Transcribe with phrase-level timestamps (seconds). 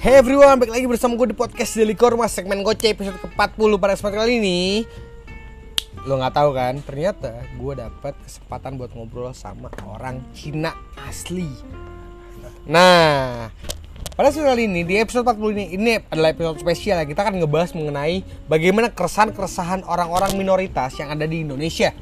[0.00, 3.92] Hey everyone, balik lagi bersama gue di podcast Daily Korma segmen Goce episode ke-40 pada
[3.92, 4.60] kesempatan kali ini.
[6.08, 10.72] Lo nggak tahu kan, ternyata gue dapat kesempatan buat ngobrol sama orang Cina
[11.04, 11.52] asli.
[12.64, 13.52] Nah,
[14.16, 17.04] pada episode kali ini, di episode 40 ini, ini adalah episode spesial ya.
[17.04, 21.92] Kita akan ngebahas mengenai bagaimana keresahan-keresahan orang-orang minoritas yang ada di Indonesia.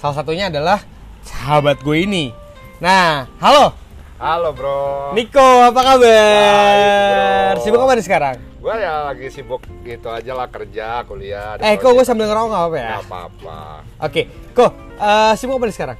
[0.00, 0.80] Salah satunya adalah
[1.20, 2.32] sahabat gue ini.
[2.80, 3.83] Nah, halo
[4.24, 5.12] Halo bro.
[5.12, 7.60] Niko, apa kabar?
[7.60, 8.36] Sibuk apa nih sekarang?
[8.56, 11.60] Gue ya lagi sibuk gitu aja lah kerja, kuliah.
[11.60, 12.88] Eh, kok gue sambil ngerokok nggak apa-apa ya?
[12.88, 13.58] Nggak apa-apa.
[14.00, 14.22] Oke,
[14.56, 15.98] kok eh, sibuk apa nih sekarang?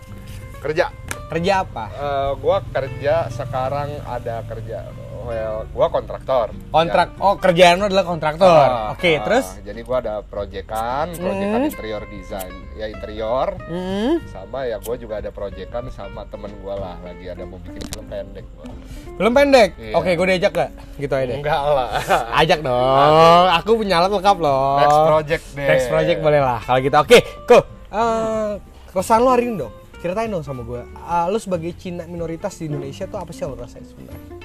[0.57, 0.85] Kerja.
[1.29, 1.85] Kerja apa?
[1.93, 4.89] Eh gue kerja sekarang ada kerja.
[5.25, 6.53] Well, gue kontraktor.
[6.69, 7.17] Kontrak.
[7.17, 8.69] Oh, kerjaan lo adalah kontraktor.
[8.69, 8.93] Ya.
[8.93, 9.47] Oke, Ah, terus?
[9.59, 11.67] Jadi gue ada proyekan, proyekan Hmm.
[11.67, 13.57] interior design, ya interior.
[13.59, 17.83] Hmm, Sama ya gue juga ada proyekan sama temen gue lah, lagi ada mau bikin
[17.87, 18.45] film pendek.
[18.53, 18.69] Gua.
[19.15, 19.71] belum pendek.
[19.79, 19.95] Iya.
[19.95, 20.71] Oke, gue diajak gak?
[20.97, 21.37] Gitu aja deh.
[21.39, 21.89] Enggak lah.
[22.43, 23.47] Ajak dong.
[23.57, 24.77] Aku punya alat lengkap loh.
[24.77, 25.67] Next project deh.
[25.67, 26.61] Next project boleh lah.
[26.61, 26.97] Kalau gitu.
[26.99, 27.65] Oke, kok.
[27.89, 28.51] Eh,
[28.91, 29.73] keresahan lo hari ini dong.
[29.97, 30.83] Ceritain dong sama gue.
[30.85, 34.44] Eh, lo sebagai Cina minoritas di Indonesia tuh apa sih yang lo rasain sebenarnya?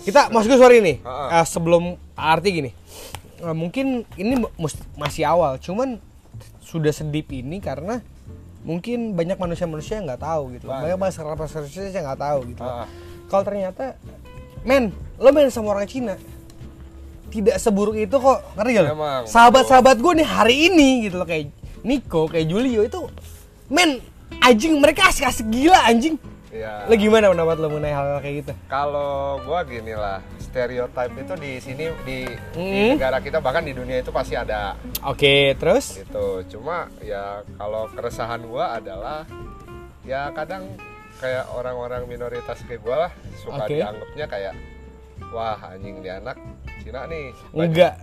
[0.00, 0.96] Kita, mas gue sorry nih.
[1.04, 1.42] Ha-ha.
[1.42, 2.70] Eh, sebelum arti gini.
[3.40, 4.40] Eh, mungkin ini
[4.96, 6.00] masih awal, cuman
[6.60, 8.00] sudah sedip ini karena
[8.62, 10.68] mungkin banyak manusia-manusia yang nggak tahu gitu.
[10.68, 12.62] Banyak manusia yang nggak tahu gitu.
[12.64, 12.84] Ha-ha.
[13.30, 13.84] Kalau ternyata,
[14.66, 16.14] men, lo main sama orang Cina,
[17.30, 18.90] tidak seburuk itu kok, ngerti gak
[19.30, 21.54] Sahabat-sahabat gue nih hari ini gitu loh kayak
[21.86, 23.06] Nico, kayak Julio itu,
[23.70, 24.02] men,
[24.42, 26.18] anjing mereka asik-asik gila anjing.
[26.50, 26.84] Iya.
[26.84, 28.52] Lo gimana pendapat lo mengenai hal, hal kayak gitu?
[28.66, 32.90] Kalau gua gini lah, stereotype itu di sini di, di Hmm.
[32.94, 35.94] negara kita bahkan di dunia itu pasti ada Oke, terus?
[35.96, 36.42] gitu.
[36.48, 39.22] Cuma ya kalau keresahan gua adalah
[40.02, 40.66] ya kadang
[41.16, 43.76] kayak orang-orang minoritas kayak gua lah suka Oke.
[43.76, 44.54] dianggapnya kayak
[45.30, 46.34] wah anjing dia anak
[46.80, 47.30] Cina nih.
[47.48, 47.94] banyak- Enggak.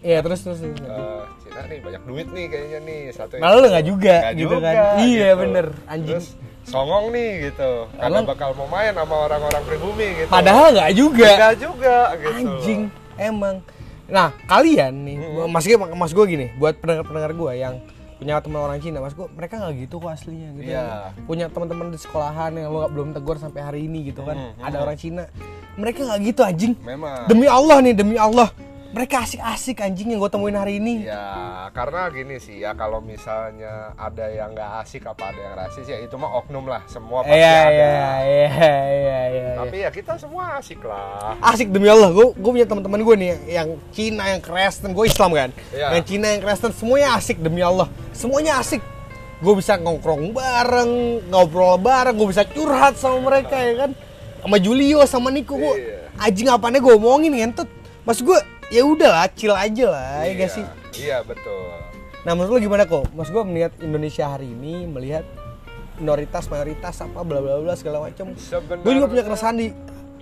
[0.00, 0.58] Iya, terus terus.
[0.58, 0.80] terus.
[0.80, 4.44] eh, Cina nih banyak duit nih kayaknya nih satu Malah lu nggak juga, Nggak gitu
[4.52, 4.96] juga, kan.
[4.98, 5.40] Iya, gitu.
[5.40, 6.08] bener, anjing.
[6.10, 6.28] Terus
[6.70, 11.30] songong nih gitu karena bakal mau main sama orang-orang pribumi gitu Padahal nggak juga.
[11.34, 12.82] Nggak juga gitu Anjing,
[13.18, 13.56] emang.
[14.10, 15.46] Nah, kalian nih, Mm-mm.
[15.50, 17.74] mas gue, mas gue gini, buat pendengar-pendengar gue yang
[18.18, 20.70] punya teman orang Cina, mas gue, mereka nggak gitu kok aslinya gitu.
[20.74, 21.14] Iya.
[21.30, 24.34] Punya teman-teman di sekolahan yang lo belum tegur sampai hari ini gitu kan.
[24.34, 24.66] Mm-mm.
[24.66, 25.30] Ada orang Cina,
[25.78, 26.74] mereka nggak gitu anjing.
[26.82, 28.50] memang Demi Allah nih, demi Allah,
[28.90, 31.06] mereka asik-asik anjing yang gue temuin hari ini.
[31.06, 31.22] Ya,
[31.70, 35.96] karena gini sih ya kalau misalnya ada yang nggak asik apa ada yang rasis ya
[35.96, 37.70] itu mah oknum lah, semua pasti Iya, ada.
[37.70, 38.50] iya, iya,
[38.90, 39.50] iya, iya.
[39.54, 41.38] Tapi ya kita semua asik lah.
[41.40, 45.30] asik demi Allah gue gue punya teman-teman gue nih yang, Cina yang Kristen gue Islam
[45.32, 45.86] kan Iya.
[45.94, 48.82] yang Cina yang Kristen semuanya asik demi Allah semuanya asik
[49.38, 50.90] gue bisa ngongkrong bareng
[51.30, 53.90] ngobrol bareng gue bisa curhat sama mereka ya kan
[54.42, 56.10] sama Julio sama Niko gue Iya.
[56.18, 57.70] anjing apanya gue omongin ngentot
[58.02, 58.36] mas gue
[58.70, 61.70] ya udah lah chill aja lah ya iya, gak sih Iya, betul.
[62.22, 65.22] nah menurut lo gimana kok mas gue melihat Indonesia hari ini melihat
[65.98, 69.68] minoritas mayoritas apa bla bla bla segala macam Sebenarnya gue juga punya keresahan di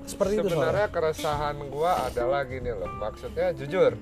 [0.09, 0.57] seperti itu soalnya.
[0.57, 2.89] Sebenarnya keresahan gua adalah gini loh.
[2.97, 3.93] Maksudnya jujur,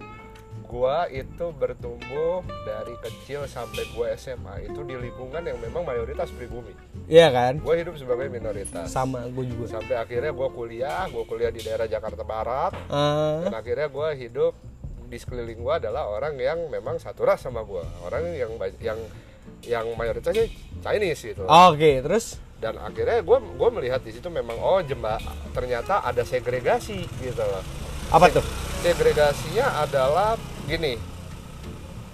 [0.76, 6.76] gua itu bertumbuh dari kecil sampai gua SMA itu di lingkungan yang memang mayoritas pribumi.
[7.08, 8.86] iya kan Gua hidup sebagai minoritas.
[8.86, 12.76] sama gue juga Sampai akhirnya gua kuliah, gua kuliah di daerah Jakarta Barat.
[12.86, 14.52] Ah, dan akhirnya gue hidup
[15.06, 18.50] di sekeliling gue adalah orang yang memang satu ras sama gue orang yang
[18.82, 18.98] yang
[19.62, 20.50] yang mayoritasnya
[20.82, 25.22] Chinese gitu Oke, terus dan akhirnya gue gue melihat di situ memang oh jemba
[25.54, 27.62] ternyata ada segregasi gitu loh
[28.08, 28.42] apa tuh?
[28.82, 30.34] segregasinya adalah
[30.66, 30.98] gini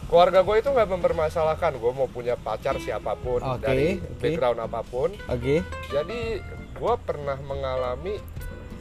[0.06, 4.20] keluarga gue itu nggak mempermasalahkan gue mau punya pacar siapa pun Oke, dari oke.
[4.20, 5.64] background apa pun Oke.
[5.88, 6.20] jadi
[6.72, 8.20] gue pernah mengalami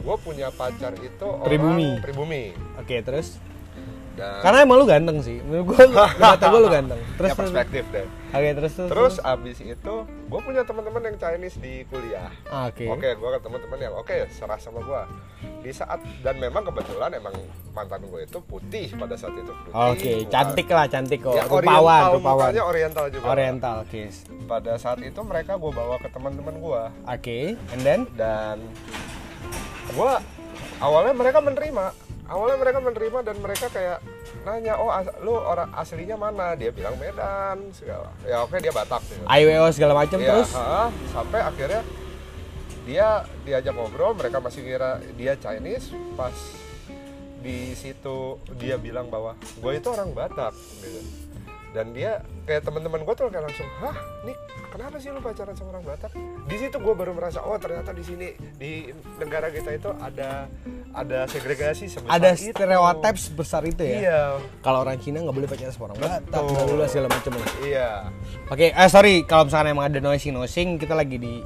[0.02, 1.88] gue punya pacar itu orang Pribumi.
[2.00, 2.44] pribumi
[2.76, 3.40] Oke, terus
[4.12, 5.38] dan karena emang lu ganteng sih.
[5.40, 7.00] Menurut gua di mata gua lu ganteng.
[7.14, 8.88] Terus ya perspektif deh Oke, terus terus.
[8.88, 12.88] terus abis itu gue punya teman-teman yang Chinese di kuliah Ah, Oke.
[12.88, 15.02] oke gue ke teman-teman yang oke serah sama gue
[15.60, 17.36] di saat dan memang kebetulan emang
[17.70, 21.34] mantan gue itu putih pada saat itu putih Oke, Bukan- cantik lah, cantik kok.
[21.34, 21.68] ya rupawan,
[22.00, 22.40] oriental rupawan.
[22.48, 24.02] mukanya oriental juga Oriental, oke.
[24.48, 27.38] pada saat itu mereka gue bawa ke teman-teman gue Oke,
[27.68, 28.64] and then dan
[29.88, 30.12] gue
[30.78, 31.84] awalnya mereka menerima
[32.32, 33.98] awalnya mereka menerima dan mereka kayak
[34.42, 36.54] nanya oh as- lu orang aslinya mana?
[36.54, 38.08] Dia bilang Medan segala.
[38.22, 39.20] Ya oke dia Batak gitu.
[39.22, 40.50] IWO segala macam Iya, terus.
[40.52, 41.82] ha, sampai akhirnya
[42.82, 43.08] dia
[43.42, 45.92] diajak ngobrol mereka masih kira dia Chinese.
[46.12, 46.32] Pas
[47.38, 48.18] di situ
[48.54, 51.00] dia bilang bahwa gue itu orang Batak gitu.
[51.72, 53.96] Dan dia kayak teman-teman gue tuh kayak langsung hah?
[54.22, 54.36] Nih
[54.72, 56.10] kenapa sih lu pacaran sama orang Batak
[56.42, 58.88] di situ gue baru merasa oh ternyata di sini di
[59.20, 60.48] negara kita itu ada
[60.92, 62.50] ada segregasi sebesar Ada itu.
[62.50, 63.96] stereotip sebesar itu ya.
[63.98, 64.20] iya
[64.64, 66.42] Kalau orang Cina nggak boleh pacaran sama orang Batak,
[66.72, 68.08] bla, segala macam iya
[68.48, 71.44] Oke, eh sorry kalau misalkan emang ada nosing nosing kita lagi di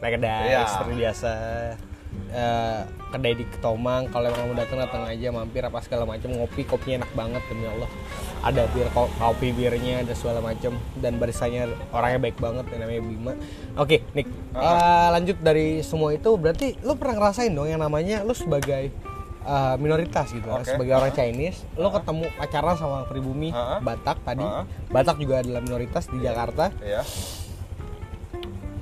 [0.00, 0.64] kedai Iya.
[0.64, 1.32] seperti biasa.
[2.30, 2.80] Eh,
[3.10, 7.02] kedai di Ketomang kalau emang mau datang datang aja mampir apa segala macam ngopi kopinya
[7.02, 7.90] enak banget demi Allah.
[8.40, 13.02] Ada bir ko- kopi birnya ada segala macam dan barisannya orangnya baik banget yang namanya
[13.02, 13.32] Bima.
[13.74, 18.30] Oke Nick eh, lanjut dari semua itu berarti lu pernah ngerasain dong yang namanya lu
[18.30, 18.94] sebagai
[19.42, 20.70] eh, minoritas gitu Oke.
[20.70, 23.82] sebagai orang Chinese lu ketemu pacaran sama pribumi Ha-ha.
[23.82, 24.46] Batak tadi.
[24.86, 26.70] Batak juga adalah minoritas di Jakarta.
[26.78, 27.02] Iya.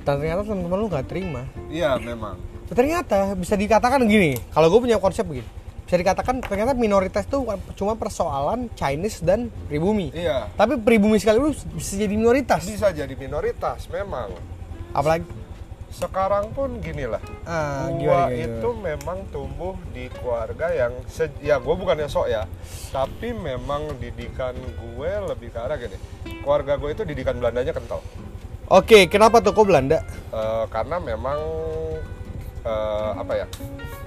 [0.05, 1.49] Dan ternyata teman-teman lu nggak terima.
[1.65, 2.37] Iya memang
[2.71, 7.41] ternyata bisa dikatakan gini kalau gue punya konsep begini bisa dikatakan ternyata minoritas itu
[7.73, 10.13] cuma persoalan Chinese dan pribumi.
[10.13, 10.45] Iya.
[10.53, 12.61] Tapi pribumi sekali bisa jadi minoritas.
[12.61, 14.29] Bisa jadi minoritas memang.
[14.93, 15.25] Apalagi?
[15.89, 17.17] Sekarang pun gini lah.
[17.41, 22.29] Ah, gua gimana, gimana, itu memang tumbuh di keluarga yang se- ya gue bukannya sok
[22.29, 22.45] ya
[22.93, 25.97] tapi memang didikan gue lebih ke arah gini.
[26.45, 28.05] Keluarga gue itu didikan Belandanya kental.
[28.69, 30.05] Oke kenapa tuh kok Belanda?
[30.29, 31.41] Eh, karena memang
[32.61, 33.45] eh, apa ya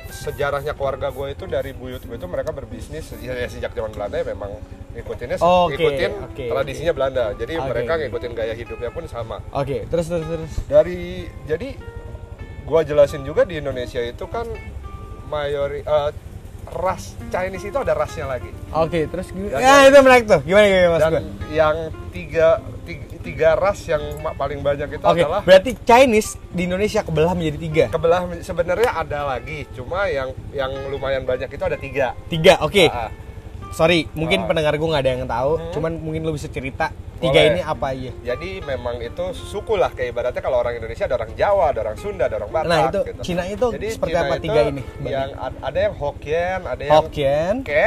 [0.08, 4.16] sejarahnya keluarga gue itu dari buyut gue itu mereka berbisnis ya, ya sejak zaman Belanda
[4.16, 4.52] ya memang
[4.92, 7.24] ngikutinnya se- Oke, ngikutin oke, tradisinya Belanda.
[7.32, 9.40] Jadi Oke, mereka ngikutin gaya hidupnya pun sama.
[9.50, 10.52] Oke terus terus terus.
[10.66, 11.80] Dari jadi
[12.62, 14.44] gua jelasin juga di Indonesia itu kan
[15.26, 16.10] mayori eh,
[16.72, 18.50] ras Chinese itu ada rasnya lagi.
[18.72, 19.54] Oke terus gimana?
[19.54, 20.40] Dan- ya itu menarik tuh.
[20.42, 21.22] Gimana gimana mas dan gue
[21.52, 21.76] yang
[22.10, 22.48] tiga,
[22.82, 24.02] tiga tiga ras yang
[24.34, 27.84] paling banyak itu oke adalah berarti Chinese di Indonesia kebelah menjadi tiga?
[27.88, 32.18] Kebelah sebenarnya ada lagi cuma yang yang lumayan banyak itu ada tiga.
[32.26, 32.84] Tiga oke.
[32.90, 33.10] Ah, ah.
[33.72, 34.46] Sorry mungkin Ah.
[34.46, 35.72] pendengar gue nggak ada yang tahu Hmm.
[35.72, 37.50] cuman mungkin lu bisa cerita tiga Boleh.
[37.50, 41.32] ini apa aja jadi memang itu suku lah kayak ibaratnya kalau orang Indonesia ada orang
[41.32, 43.20] Jawa ada orang Sunda ada orang Batak Nah, itu gitu.
[43.22, 44.82] Cina itu Jadi seperti Cina apa itu tiga ini?
[45.04, 47.84] yang ad- ada yang Hokkien ada yang Hokkien, Ke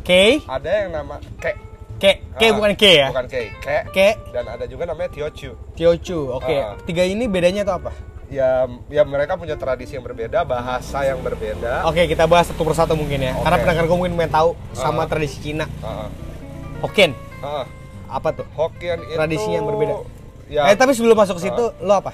[0.00, 0.10] K,
[0.44, 1.50] ada yang nama Ke
[1.96, 3.08] K, K Ah, bukan K ya?
[3.08, 3.78] Bukan K, Ke.
[3.88, 3.98] K,
[4.30, 5.56] Dan ada juga namanya Tiochu.
[5.72, 6.28] Teochew.
[6.30, 6.76] Oke, Ah.
[6.84, 7.90] tiga ini bedanya tuh apa?
[8.26, 11.86] Ya, ya mereka punya tradisi yang berbeda, bahasa yang berbeda.
[11.86, 13.32] Oke, kita bahas satu persatu mungkin ya.
[13.32, 13.46] Oke.
[13.46, 14.76] Karena pendengar gue mungkin pengen tahu Ah.
[14.76, 15.70] sama tradisi Cina.
[15.78, 16.10] Ah,
[16.82, 17.62] Hokkien, ah.
[18.08, 18.46] apa tuh?
[18.52, 19.94] Hokkien itu Tradisinya yang berbeda.
[20.46, 22.12] Ya, Eh, tapi sebelum masuk ke situ, lo apa?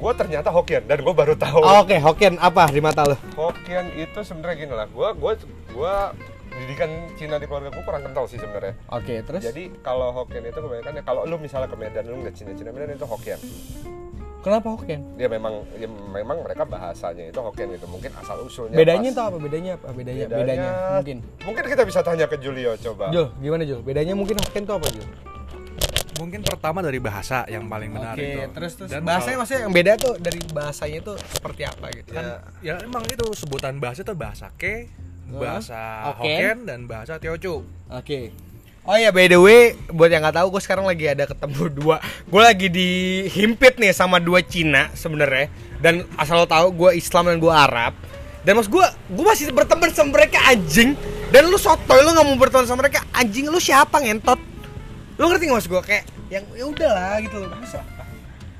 [0.00, 1.60] gue ternyata Hokkien dan gue baru tahu.
[1.60, 3.20] Oh, Oke, Hokkien apa di mata lo?
[3.36, 4.88] Hokkien itu sebenarnya gini lah.
[4.88, 5.32] Gue gue
[5.70, 5.94] gue
[6.50, 8.80] didikan Cina di keluarga gue kurang kental sih sebenarnya.
[8.88, 9.44] Oke, terus?
[9.44, 12.72] Jadi kalau Hokkien itu kebanyakan ya kalau lu misalnya ke Medan lu nggak Cina Cina
[12.72, 13.36] Medan itu Hokkien.
[14.40, 15.00] Kenapa Hokkien?
[15.14, 17.86] Dia memang ya memang mereka bahasanya itu Hokkien gitu.
[17.86, 19.16] Mungkin asal usulnya Bedanya pas.
[19.16, 19.36] tuh apa?
[19.38, 19.86] Bedanya apa?
[19.90, 21.16] Bedanya, Bedanya, bedanya, mungkin.
[21.42, 23.08] Mungkin kita bisa tanya ke Julio coba.
[23.08, 23.80] Jul, gimana Jul?
[23.80, 25.08] Bedanya mungkin Hokkien tuh apa Jul?
[26.16, 28.40] Mungkin pertama dari bahasa yang paling benar Oke, itu.
[28.52, 32.10] terus terus Dan bahasanya kalau- maksudnya yang beda tuh dari bahasanya tuh seperti apa gitu
[32.12, 32.24] kan?
[32.24, 34.92] Ya, ya emang itu sebutan bahasa itu bahasa Ke,
[35.30, 35.80] bahasa
[36.12, 36.28] Oke.
[36.28, 37.64] Hokkien dan bahasa Teochew.
[37.88, 38.36] Oke.
[38.88, 41.96] Oh ya by the way, buat yang nggak tahu, gue sekarang lagi ada ketemu dua.
[42.24, 45.52] Gue lagi dihimpit nih sama dua Cina sebenarnya.
[45.84, 47.92] Dan asal lo tahu, gue Islam dan gue Arab.
[48.40, 48.80] Dan mas gue,
[49.12, 50.96] gue masih berteman sama mereka anjing.
[51.28, 53.52] Dan lu sotoy, lu nggak mau berteman sama mereka anjing.
[53.52, 54.40] Lu siapa ngentot?
[55.20, 57.52] Lu ngerti nggak mas gue kayak yang ya udahlah gitu loh.
[57.52, 57.84] Masa?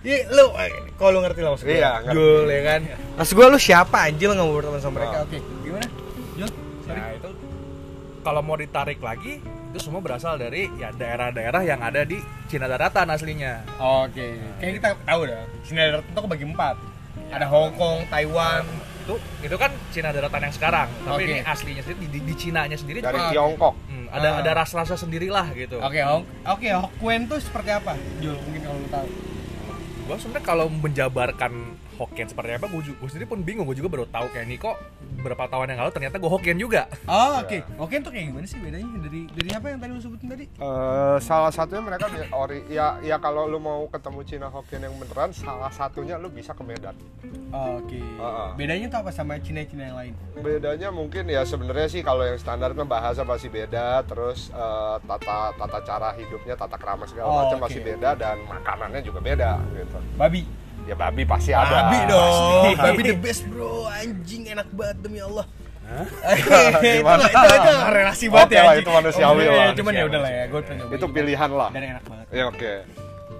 [0.04, 0.70] Iya, lu eh,
[1.00, 1.80] kalau lu ngerti lah mas gue.
[1.80, 1.92] Iya.
[2.12, 2.80] Jul ya kan.
[3.16, 5.16] Mas gue lu siapa anjing lu nggak mau berteman sama mereka?
[5.16, 5.24] Ah.
[5.24, 5.88] Oke, gimana?
[6.36, 6.50] Jul,
[6.84, 7.00] sorry.
[7.00, 7.30] Nah, itu
[8.20, 13.06] kalau mau ditarik lagi itu semua berasal dari ya daerah-daerah yang ada di Cina Daratan
[13.08, 13.62] aslinya.
[13.76, 15.44] Oke, kayak kita tahu dah.
[15.62, 16.76] Cina Daratan itu kebagi empat.
[17.30, 18.66] Ada Hong Kong, Taiwan.
[19.00, 21.30] Itu itu kan Cina Daratan yang sekarang, tapi Oke.
[21.30, 23.18] ini aslinya sendiri di, di Cina-nya sendiri dari.
[23.30, 23.74] Tiongkok.
[23.86, 24.40] hmm, ada Ah.
[24.42, 25.78] ada ras-rasa sendirilah gitu.
[25.78, 27.94] Oke, Hong, oke Hokkien tuh seperti apa?
[28.18, 29.08] Jul, mungkin kalau lu tahu.
[30.02, 31.52] Gue sebenarnya kalau menjabarkan
[32.00, 33.68] Hokkien seperti apa, gue, sendiri pun bingung.
[33.68, 34.80] Gue juga baru tahu kayak ini kok
[35.20, 36.88] beberapa tahun yang lalu ternyata gue Hokkien juga.
[37.04, 37.60] Oh, oke.
[37.76, 40.44] Hokkien tuh kayak gimana sih bedanya dari dari apa yang tadi lu sebutin tadi?
[40.48, 45.28] Eh, salah satunya mereka ori ya ya kalau lu mau ketemu Cina Hokkien yang beneran
[45.30, 46.96] salah satunya lu bisa ke Medan.
[47.52, 48.00] Oke.
[48.16, 48.50] Ah, ah.
[48.56, 50.12] Bedanya tuh apa sama Cina-Cina yang lain?
[50.40, 55.52] Bedanya mungkin ya sebenarnya sih kalau yang standar kan bahasa masih beda, terus eh, tata
[55.52, 57.64] tata cara hidupnya, tata krama segala Oh, macam oke.
[57.68, 59.98] masih beda dan makanannya juga beda gitu.
[60.16, 60.42] Babi.
[60.90, 61.86] Ya babi pasti ada.
[61.86, 62.74] Babi dong.
[62.74, 62.82] Pasti.
[62.82, 63.86] Babi the best, Bro.
[63.86, 65.46] Anjing enak banget demi Allah.
[66.30, 68.82] Itu, itu, itu relasi banget Oke ya lah, anjing.
[68.86, 69.66] itu manusiawi Oh, lah.
[69.74, 70.94] Cuman ya udah lah ya, gue nyobain.
[70.94, 71.68] Itu pilihan lah.
[71.74, 72.26] Dan enak banget.
[72.30, 72.72] Ya oke.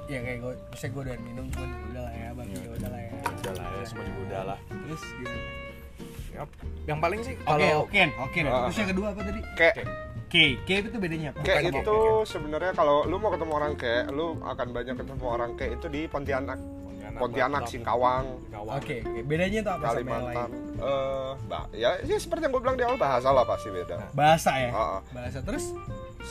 [0.07, 3.01] Ya kayak gue, bisa gue udah minum cuman udah lah ya, babi ya udah lah
[3.07, 3.11] ya.
[3.23, 4.59] Udah lah ya, semua juga udah lah.
[4.67, 5.39] Terus gimana?
[6.31, 6.43] Ya,
[6.87, 8.45] yang paling sih Oke, kalau Hokkien, Hokkien.
[8.51, 8.67] Ah.
[8.67, 9.41] Terus yang kedua apa tadi?
[9.55, 9.85] Kayak Oke.
[10.31, 10.35] K.
[10.63, 11.39] K itu bedanya apa?
[11.43, 15.51] Kayak Bukan itu sebenarnya kalau lu mau ketemu orang kayak lu akan banyak ketemu orang
[15.55, 16.59] kayak itu di Pontianak.
[17.13, 18.77] Pontianak, Singkawang, Singkawang.
[18.77, 19.21] Oke, oke.
[19.25, 20.49] bedanya itu apa sama yang Kalimantan.
[20.51, 20.81] lain?
[20.81, 23.97] Eh, bah, ya, ya seperti yang gue bilang di awal bahasa lah pasti beda.
[24.13, 24.71] Bahasa ya.
[24.71, 25.01] Ah, ah.
[25.11, 25.65] Bahasa terus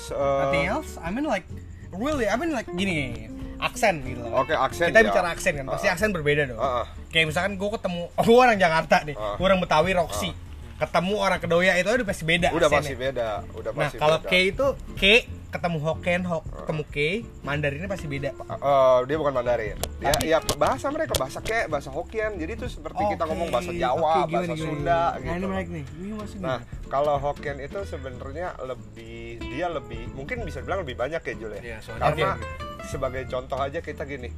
[0.09, 0.91] eh, nothing else?
[0.97, 1.45] I mean like
[1.91, 4.41] really, I mean like gini, aksen gitu loh.
[4.41, 5.05] Oke, aksen Kita ya.
[5.05, 5.93] bicara aksen kan, pasti ah.
[5.93, 6.59] aksen berbeda dong.
[6.59, 6.85] Ah, ah.
[7.09, 9.35] Kayak misalkan gue ketemu, gue orang Jakarta nih, Ah.
[9.35, 10.31] gue orang Betawi Roxy,
[10.77, 12.47] ketemu orang Kedoya itu udah pasti beda.
[12.49, 12.79] Udah aksennya.
[12.79, 14.29] pasti beda, udah Nah pasti kalau beda.
[14.29, 15.03] K itu K
[15.49, 16.95] ketemu Hokkien, Hok, ketemu K,
[17.41, 18.29] Mandarinnya pasti beda.
[18.37, 19.75] Eh, dia bukan Mandarin.
[19.97, 22.37] Dia Tapi- ya bahasa mereka bahasa kayak bahasa Hokkien.
[22.37, 25.17] Jadi itu seperti kita Oke, ngomong bahasa Jawa, gimana, bahasa gimana, Sunda gimana?
[25.17, 25.47] Nah ini gitu.
[25.49, 26.15] menarik nih, ini.
[26.39, 31.51] Nah, kalau Hokkien itu sebenarnya lebih dia lebih mungkin bisa bilang lebih banyak ya Jul
[31.57, 31.61] ya.
[31.65, 32.45] Iya, soalnya Karena Oke.
[32.85, 34.29] sebagai contoh aja kita gini.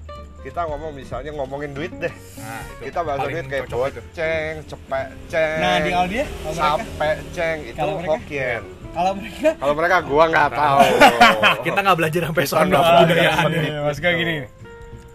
[0.42, 2.10] Kita ngomong misalnya ngomongin duit deh.
[2.42, 5.60] Nah, itu Kita bahasa duit kayak boceng, cepek ceng.
[5.62, 7.78] Nah, di kalau mereka, sampai ceng itu?
[8.10, 8.64] Hokkien.
[8.92, 10.80] Kalau mereka Kalau mereka gua nggak tahu.
[11.66, 13.46] Kita nggak belajar sampai sono kebudayaan.
[13.48, 13.80] Gitu.
[13.82, 14.36] Mas gue gini.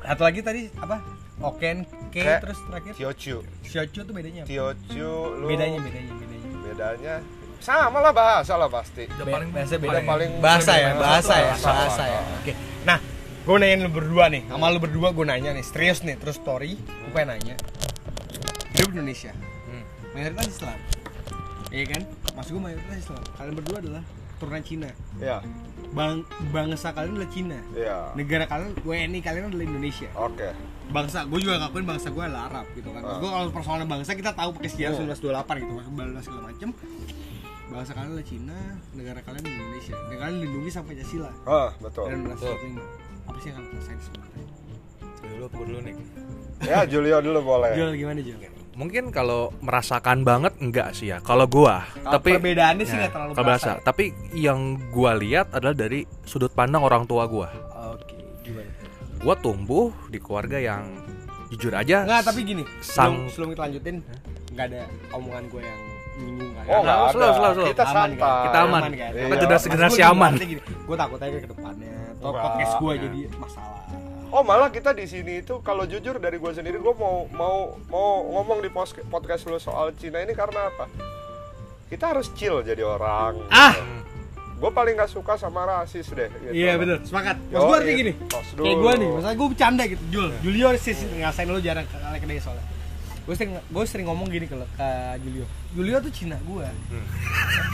[0.00, 0.96] Satu lagi tadi apa?
[1.36, 3.36] Hokkien, K, Kayak terus terakhir Tiochu.
[3.62, 4.48] Xiaochu tuh bedanya apa?
[4.48, 6.48] Tiochu lu Bedanya, bedanya, bedanya.
[6.62, 7.14] bedanya
[7.56, 9.04] sama lah bahasa lah pasti.
[9.10, 10.00] Udah Be- paling bahasa beda.
[10.00, 11.68] paling- bahasa ya, bahasa ya, bahasa.
[11.68, 12.20] bahasa ya.
[12.38, 12.52] Oke.
[12.84, 12.98] Nah,
[13.42, 16.78] gue nanyain lu berdua nih, sama lu berdua gue nanya nih, serius nih, terus story,
[16.78, 17.54] gue pengen nanya.
[18.72, 19.32] Hidup di Indonesia,
[19.66, 19.82] Hmm.
[20.12, 20.78] mayoritas Islam,
[21.76, 22.02] iya kan?
[22.32, 23.20] Mas gue mayoritas Islam.
[23.36, 24.02] Kalian berdua adalah
[24.32, 24.88] keturunan Cina.
[25.16, 25.36] Ya,
[25.92, 27.58] Bang, bangsa kalian adalah Cina.
[27.72, 28.12] ya.
[28.12, 30.08] Negara kalian, WNI kalian adalah Indonesia.
[30.14, 30.48] Oke.
[30.86, 33.00] Bangsa, gue juga ngakuin bangsa gue adalah Arab gitu kan.
[33.00, 33.18] Ah.
[33.18, 35.08] Gue kalau persoalan bangsa kita tahu pakai sejarah Hmm.
[35.12, 36.68] 1928 gitu, masuk balas segala macem.
[37.66, 38.58] Bangsa kalian adalah Cina,
[38.92, 39.94] negara kalian adalah Indonesia.
[39.98, 42.04] Dan kalian dilindungi sampai Pancasila Ah, betul.
[42.06, 42.84] dan 1945.
[43.26, 44.44] Apa sih yang kalian rasain sebenarnya?
[45.26, 45.94] Dulu apa dulu nih?
[46.62, 47.70] Ya, Julio dulu boleh.
[47.74, 48.38] Jul gimana Jul?
[48.76, 51.18] Mungkin kalau merasakan banget enggak sih ya.
[51.18, 53.70] Kalau gua, Kalau tapi perbedaannya sih Ya, nggak terlalu kalau berasa.
[53.72, 53.82] berasa.
[53.82, 54.04] Tapi
[54.36, 57.48] yang gua lihat adalah dari sudut pandang orang tua gua.
[57.90, 58.68] Oke, gimana?
[59.16, 60.84] Gua tumbuh di keluarga yang
[61.48, 62.62] jujur aja Enggak, tapi gini.
[62.78, 63.96] Sang- Sebelum, sebelum kita lanjutin,
[64.52, 65.80] nggak ada omongan gue yang
[66.16, 66.64] menyinggung kan?
[66.66, 67.32] Oh, nggak Slow, ada.
[67.32, 67.66] slow, slow.
[67.66, 68.08] Kita Aman kan?
[68.12, 68.44] santai.
[68.44, 68.80] Kita aman.
[68.82, 68.90] kan?
[68.92, 69.08] Iya.
[69.16, 70.32] Kita generasi generasi aman.
[70.84, 71.92] Gue takut aja ke depannya.
[72.12, 72.42] Atau Enggak.
[72.44, 73.00] podcast gue Iya.
[73.00, 73.80] jadi masalah.
[74.30, 78.08] Oh malah kita di sini itu kalau jujur dari gue sendiri gue mau mau mau
[78.36, 80.90] ngomong di pos- podcast lu soal Cina ini karena apa?
[81.86, 83.38] Kita harus chill jadi orang.
[83.48, 83.74] Ah!
[84.56, 86.26] Gue paling gak suka sama rasis deh.
[86.32, 86.52] Gitu.
[86.56, 87.36] Iya bener, sepakat.
[87.52, 88.12] Mas gue artinya gini,
[88.56, 91.92] kayak gue nih, misalnya gue bercanda gitu, Jul, Julio sih sih ngasain lu jarang ke
[91.94, 92.64] kedai soalnya.
[93.28, 94.88] Gue sering, gue sering ngomong gini ke, ke
[95.20, 95.44] Julio,
[95.76, 96.66] Julio tuh Cina gue.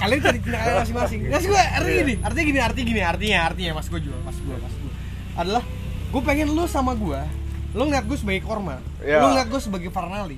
[0.02, 1.18] Kalian cari Cina kalian masing-masing.
[1.30, 4.56] Mas gue artinya gini, artinya gini, artinya gini, artinya, artinya mas gue Jul, mas gue,
[4.58, 4.92] mas gue.
[5.38, 5.62] Adalah,
[6.12, 7.20] gue pengen lu sama gue,
[7.72, 9.18] lu ngeliat gue sebagai korma, Iya.
[9.18, 10.36] lu ngeliat gue sebagai Farnali.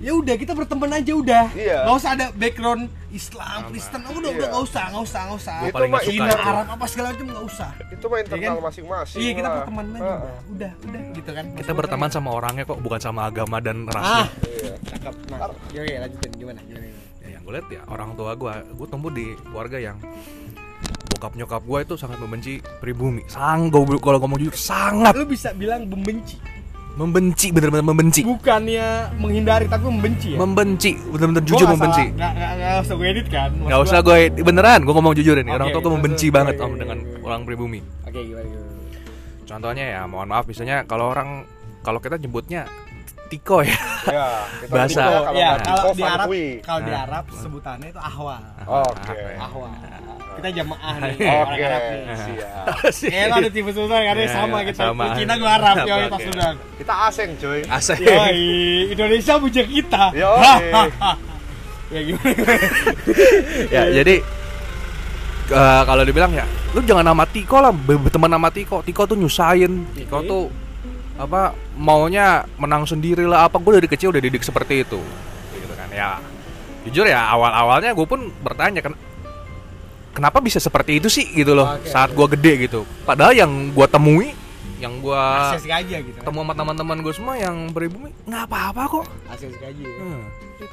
[0.00, 1.52] Ya udah kita berteman aja udah.
[1.52, 1.84] Iya.
[1.84, 4.00] Gak usah ada background Islam, Kristen.
[4.02, 4.48] Udah udah Iya.
[4.48, 5.56] gak usah, gak usah, gak usah.
[5.60, 6.40] Itu mah Cina, itu.
[6.40, 7.70] Arab apa segala macam nggak usah.
[7.86, 8.64] Itu mah internal kan?
[8.64, 9.20] masing-masing.
[9.20, 10.00] Iya kita berteman aja.
[10.00, 10.16] Heeh.
[10.16, 11.44] Udah, udah, udah gitu kan.
[11.52, 14.24] kita berteman sama orangnya kok, bukan sama agama dan Ah, rasnya.
[14.40, 14.74] Iya.
[14.82, 15.14] cakep.
[15.28, 15.38] Nah,
[15.68, 16.60] ya oke lanjutin gimana?
[16.62, 16.80] Gimana?
[16.80, 17.20] gimana?
[17.20, 19.96] Ya, yang gue lihat ya orang tua gue, gue tumbuh di keluarga yang
[21.20, 23.20] bokap nyokap gue itu sangat membenci pribumi.
[23.28, 26.40] Sang, gue kalau ngomong jujur sangat Lu bisa bilang membenci,
[26.96, 30.38] membenci, bener-bener membenci, bukannya menghindari tapi membenci ya.
[30.40, 32.04] membenci, bener-bener jujur nggak membenci.
[32.16, 33.50] Nggak nggak nggak usah gue edit kan.
[33.52, 35.52] Gak gua- usah gue beneran, gue ngomong jujur ini.
[35.52, 36.36] Oke, orang tua gue membenci terus.
[36.40, 37.16] banget Iya, om iya, dengan iya.
[37.20, 37.80] orang pribumi.
[38.08, 38.68] Oke gimana gimana.
[39.44, 41.44] Contohnya ya, mohon maaf, misalnya kalau orang
[41.84, 42.64] kalau kita nyebutnya
[43.30, 44.26] tiko ya, Ya,
[44.60, 46.46] kita Bahasa- bilangnya kalau ya kalau Tiko di Arab Kui.
[46.60, 47.04] kalau di Nah.
[47.04, 48.42] Arab sebutannya itu ahwal.
[48.66, 49.18] Oke.
[49.38, 49.70] Ahwal.
[50.30, 51.10] Kita jamaah nih.
[51.12, 52.16] Oke, orang Arab nih.
[52.90, 53.12] siap.
[53.12, 54.80] Eh, ada tipe sultan karena Ya, sama ya, kita.
[54.84, 55.04] sama.
[55.14, 56.06] Cina gua Arab, ya oke.
[56.08, 56.50] tas sudah.
[56.74, 57.60] Kita asing, cuy.
[57.62, 57.96] asik.
[58.00, 58.42] Yoi,
[58.90, 60.02] Indonesia punya kita.
[60.10, 60.60] Yoi.
[61.92, 62.30] ya gimana?
[63.74, 64.14] ya jadi
[65.50, 68.80] eh, kalau dibilang ya, lu jangan nama Tiko lah, be- berteman sama Tiko.
[68.80, 70.42] Tiko tuh nyusahin, Tiko tuh
[71.20, 74.96] apa maunya menang sendiri lah apa gue dari kecil udah didik seperti itu
[75.52, 76.16] gitu kan ya
[76.88, 78.96] jujur ya awal awalnya gue pun bertanya kan
[80.16, 81.92] kenapa bisa seperti itu sih gitu loh Oke.
[81.92, 84.32] saat gue gede gitu padahal yang gue temui
[84.80, 86.16] yang gue Akses gitu.
[86.16, 86.24] kan.
[86.24, 89.68] ketemu sama teman-teman gue semua yang beribumi nggak apa-apa kok Akses aja.
[89.76, 89.92] Ya.
[90.00, 90.24] hmm,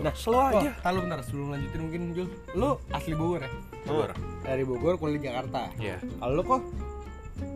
[0.03, 2.27] Nah, slow Oh, aja lu bentar sebelum lanjutin mungkin Jul.
[2.59, 3.51] Lu asli Bogor ya?
[3.87, 4.11] Bogor.
[4.43, 5.61] Dari Bogor kuliah di Jakarta.
[5.79, 5.95] Iya.
[6.03, 6.61] Kalau lu kok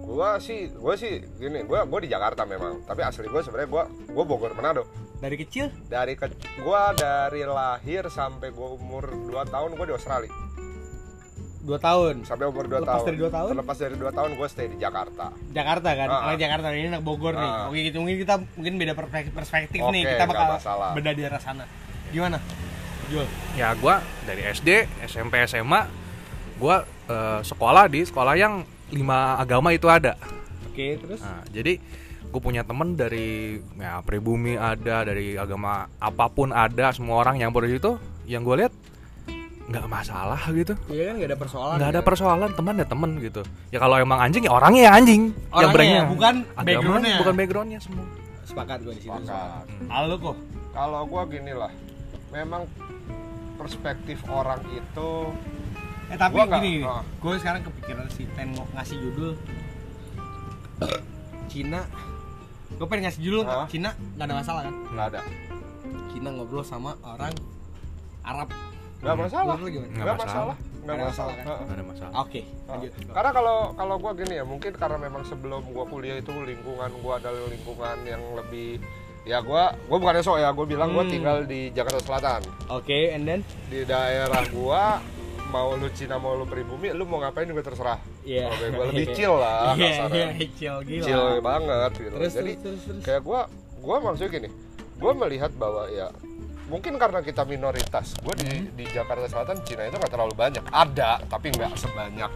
[0.01, 3.83] Gua sih, gua sih gini, gua gua di Jakarta memang, tapi asli gua sebenarnya gua
[4.11, 4.83] gua Bogor Manado.
[5.21, 6.33] dari kecil Dari ke,
[6.65, 10.33] gua dari lahir sampai gua umur 2 tahun gua di Australia.
[11.61, 12.15] 2 tahun.
[12.25, 13.05] Sampai umur 2 Lepas tahun.
[13.05, 13.49] dari dua tahun?
[13.53, 15.25] Terlepas dari 2 tahun gua stay di Jakarta.
[15.53, 16.07] Jakarta kan?
[16.09, 16.25] Ah, ah.
[16.33, 17.51] Anak Jakarta ini anak Bogor nih.
[17.53, 17.69] Ah.
[17.69, 20.03] Oke gitu mungkin kita mungkin beda perspektif, perspektif nih.
[20.09, 20.89] Kita bakal masalah.
[20.97, 21.65] beda di arah sana.
[22.09, 22.41] Gimana?
[23.11, 23.27] Jul.
[23.59, 25.83] ya gue dari SD SMP SMA
[26.55, 26.75] gue
[27.11, 30.15] eh, sekolah di sekolah yang lima agama itu ada
[30.67, 31.79] Oke, terus Nah, jadi
[32.21, 37.51] gue punya temen dari ya pribumi ada, dari agama apa pun ada, semua orang yang
[37.51, 38.71] di situ, yang gue lihat
[39.67, 41.75] nggak masalah gitu, Iya kan nggak ada persoalan.
[41.75, 42.07] nggak ada kan?
[42.07, 43.41] persoalan teman ya temen gitu.
[43.67, 47.17] Ya kalau emang anjing ya orangnya ya anjing, yang Orangnya berani ya, bukan Agama, backgroundnya.
[47.19, 48.05] bukan backgroundnya semua.
[48.43, 49.11] Sepakat gue di situ.
[49.11, 49.65] Sepakat.
[49.87, 50.35] Halo kok.
[50.71, 51.71] kalau gua gini lah
[52.31, 52.63] memang
[53.55, 55.09] perspektif orang itu
[56.11, 56.99] Eh tapi Gua nggak- gini, ah.
[56.99, 59.31] gue sekarang kepikiran sih pengen ngo- ngasih judul
[61.47, 61.81] Cina.
[62.71, 63.43] Gue pengen ngasih judul.
[63.67, 64.75] Cina nggak ada masalah kan?
[64.87, 65.21] nggak ada
[66.09, 67.33] Cina ngobrol sama orang
[68.21, 68.49] Arab.
[69.01, 69.55] nggak masalah?
[69.57, 70.15] Nggak masalah.
[70.17, 71.45] masalah nggak ada masalah masalah, kan?
[71.45, 72.11] Nggak ada masalah.
[72.17, 72.91] Oke, lanjut.
[73.07, 77.13] Karena kalau kalau gua gini ya, mungkin karena memang sebelum gua kuliah itu lingkungan gua
[77.15, 78.81] adalah lingkungan yang lebih
[79.21, 81.13] ya gua gua bukan esok ya, gua bilang gua Hmm.
[81.13, 82.41] tinggal di Jakarta Selatan.
[82.67, 84.97] Oke, and then Di daerah gua
[85.51, 87.99] mau lu Cina mau lu pribumi, lu mau ngapain juga terserah.
[88.23, 88.47] Iya.
[88.47, 90.27] Kalau kayak gua lebih chill lah Iya, kasarnya.
[90.31, 91.03] iya, chill gila.
[91.03, 92.15] Chill banget gitu.
[92.15, 93.03] Terus, Jadi terus, terus, terus.
[93.03, 93.39] kayak gua
[93.77, 94.49] gua maksudnya gini,
[94.95, 96.07] gua melihat bahwa ya
[96.65, 98.71] mungkin karena kita minoritas, gua di Hmm.
[98.71, 100.63] di Jakarta Selatan Cina itu nggak terlalu banyak.
[100.65, 102.31] Ada, tapi nggak sebanyak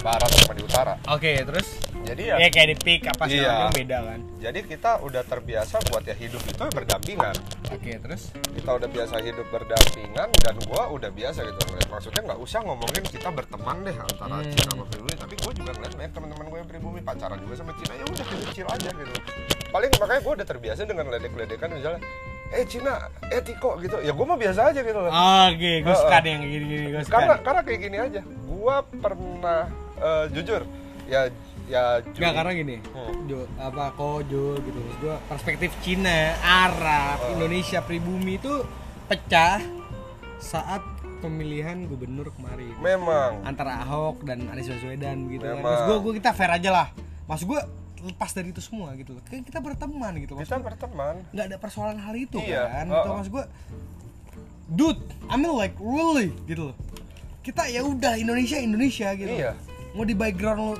[0.00, 0.94] barat sama di utara.
[1.06, 1.68] Oke, terus
[2.00, 3.68] Jadi ya ya kayak di pick apa sih Iya.
[3.68, 4.18] beda kan?
[4.40, 7.36] Jadi kita udah terbiasa buat ya hidup itu berdampingan.
[7.68, 11.88] Oke, terus Kita udah biasa hidup berdampingan dan gua udah biasa gitu ngeliat.
[11.88, 14.48] Maksudnya nggak usah ngomongin kita berteman deh antara Hmm.
[14.48, 17.72] Cina sama pribumi, tapi gua juga ngeliat banyak teman-teman gue yang pribumi pacaran juga sama
[17.76, 19.14] Cina ya udah kecil aja gitu.
[19.68, 22.00] Paling makanya gua udah terbiasa dengan ledek-ledekan misalnya
[22.50, 22.92] eh Cina,
[23.28, 23.96] eh Tiko gitu.
[24.00, 25.12] Ya gua mah biasa aja gitu loh.
[25.46, 26.00] Oke, gue Heeh.
[26.00, 28.20] suka nih yang gini-gini, gue karena karena kayak gini aja.
[28.42, 29.68] Gua pernah
[30.00, 30.62] eh, jujur
[31.06, 31.28] ya
[31.66, 33.14] ya Nggak, Juli- karena gini, Hmm.
[33.24, 37.32] Jo, apa kojo gitu Terus gua perspektif Cina, Arab, Oh.
[37.32, 38.66] Indonesia pribumi itu
[39.06, 39.62] pecah
[40.36, 40.82] saat
[41.20, 45.54] pemilihan gubernur kemarin memang antara Ahok dan Anies Baswedan gitu kan.
[45.54, 45.68] Memang.
[45.68, 46.88] Maksud gua, gua kita fair aja lah.
[47.26, 47.60] Maksud gua
[48.00, 49.22] lepas dari itu semua gitu loh.
[49.22, 50.32] Kan kita berteman gitu.
[50.32, 51.14] Maksud kita gua, berteman.
[51.28, 52.84] nggak ada persoalan hal itu Iya, kan.
[52.84, 53.14] oh, Gitu oh.
[53.14, 53.44] maksud gua
[54.66, 56.76] dude, I mean like really gitu loh.
[57.40, 59.30] Kita ya udah Indonesia Indonesia gitu.
[59.30, 59.52] Iya.
[59.90, 60.70] Mau di background lu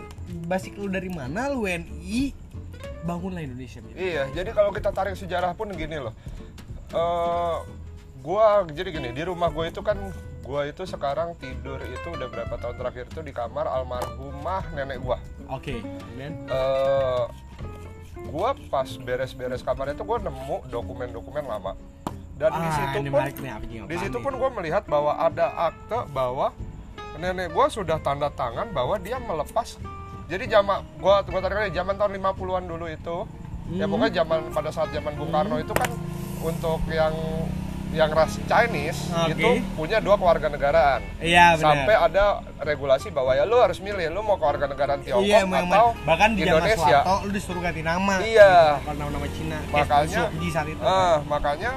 [0.46, 2.31] basic lu dari mana lu WNI
[3.03, 3.96] bangunlah Indonesia gitu.
[3.96, 6.14] Iya, jadi kalau kita tarik sejarah pun gini loh.
[6.90, 7.57] Eh,
[8.20, 9.96] gua jadi gini di rumah gue itu kan
[10.40, 15.18] gua itu sekarang tidur itu udah berapa tahun terakhir itu di kamar almarhumah nenek gua.
[15.49, 15.83] Oke,
[16.14, 17.25] dan Eh,
[18.29, 21.75] gua pas beres-beres kamar itu gua nemu dokumen-dokumen lama.
[22.37, 26.53] Dan di situ Ah, pun nih, di situ pun gua melihat bahwa ada akte bahwa
[27.21, 29.77] nenek gua sudah tanda tangan bahwa dia melepas
[30.27, 33.17] jadi zaman gua gua tarik lagi zaman tahun 50-an dulu itu
[33.71, 33.93] ya Hmm.
[33.93, 35.87] pokoknya zaman pada saat zaman Bung Karno itu kan
[36.41, 37.15] untuk yang
[37.91, 39.35] yang ras Chinese Oke.
[39.35, 41.63] itu punya dua kewarganegaraan Iya benar.
[41.75, 42.25] sampai ada
[42.61, 46.79] regulasi bahwa ya lu harus milih lu mau kewarganegaraan Tiongkok Iya, atau bahkan di Indonesia
[46.79, 48.19] Soeharto lu disuruh ganti nama.
[48.19, 48.23] Iya.
[48.23, 49.59] Gitu, Kalau nama-nama Cina.
[49.69, 50.83] Makanya- di saat itu.
[50.83, 51.71] Ah, makanya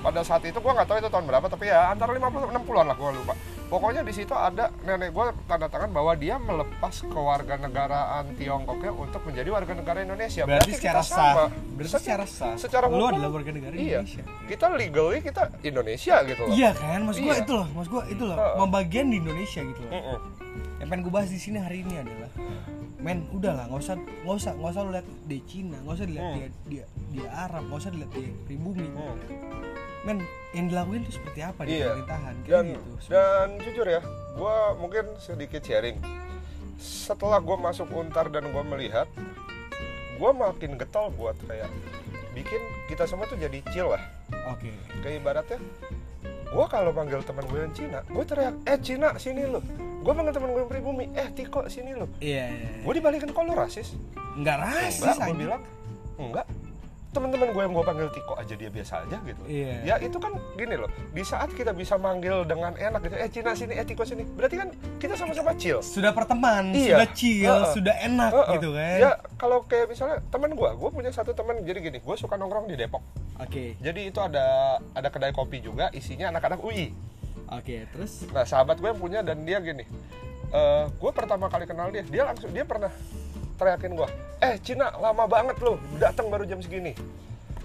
[0.00, 2.96] pada saat itu gua nggak tahu itu tahun berapa tapi ya antara 50 60-an lah
[2.96, 3.34] gua lupa.
[3.66, 9.48] Pokoknya di situ ada nenek gua tanda tangan bahwa dia melepas kewarganegaraan Tiongkoknya untuk menjadi
[9.48, 10.46] warga negara Indonesia.
[10.46, 11.18] berarti kita secara sama.
[11.18, 11.48] sah.
[11.74, 12.54] Berarti Secara- secara sah.
[12.56, 14.00] secara lu adalah warga negara Iya.
[14.00, 14.22] Indonesia.
[14.46, 16.50] Kita legally kita Indonesia gitu loh.
[16.52, 17.34] Iya kan, maksud Iya.
[17.36, 18.54] itu loh, maksud gua itu loh, Heeh.
[18.56, 19.92] membagian di Indonesia gitu loh.
[19.92, 20.18] Mm-mm.
[20.76, 22.30] Yang pengen gue bahas di sini hari ini adalah
[22.96, 26.06] men udah lah nggak usah nggak usah nggak usah lu lihat di Cina nggak usah
[26.06, 26.36] dilihat Hmm.
[26.36, 29.16] dia dia dia Arab nggak usah dilihat dia pribumi Hmm.
[30.06, 30.22] Men
[30.54, 31.92] yang dilakuin itu seperti apa di Iya.
[31.92, 34.00] pemerintahan kayak Dan gitu dan jujur ya,
[34.32, 35.98] gua mungkin sedikit sharing.
[36.78, 39.10] Setelah gua masuk Untar dan gua melihat,
[40.16, 41.68] gua makin getol buat kayak
[42.32, 44.02] bikin kita semua tuh jadi chill lah.
[44.46, 44.68] oke
[45.00, 45.56] kayak ibaratnya
[46.46, 49.58] gue kalau manggil teman gue yang Cina gue teriak eh Cina sini lu
[50.04, 52.84] gue manggil teman gue yang pribumi eh Tiko sini lu iya iya, iya.
[52.84, 53.96] gue dibalikin kok lu rasis
[54.36, 55.62] nggak rasis enggak gue bilang
[56.16, 56.46] enggak
[57.16, 59.72] teman-teman gue yang gue panggil Tiko aja dia biasa aja gitu Iya.
[59.82, 63.50] ya itu kan gini loh di saat kita bisa manggil dengan enak gitu eh Cina
[63.52, 67.00] sini eh Tiko sini berarti kan kita sama-sama chill sudah perteman Iya.
[67.00, 67.72] sudah chill Heeh.
[67.72, 68.52] sudah enak Heeh.
[68.54, 72.14] gitu kan ya kalau kayak misalnya teman gue gue punya satu teman jadi gini gue
[72.14, 73.00] suka nongkrong di Depok
[73.36, 74.44] oke jadi itu ada
[74.92, 76.92] ada kedai kopi juga isinya anak-anak UI
[77.48, 79.86] oke terus Nah sahabat gue yang punya dan dia gini,
[80.48, 82.90] eh gue pertama kali kenal dia, dia langsung dia pernah
[83.56, 84.08] teriakin gue,
[84.44, 86.92] eh Cina lama banget lo, datang baru jam segini.